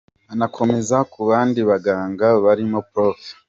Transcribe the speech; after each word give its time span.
Anakomoza 0.33 0.97
ku 1.11 1.19
bandi 1.29 1.59
baganga 1.69 2.27
barimo 2.43 2.79
Prof. 2.91 3.19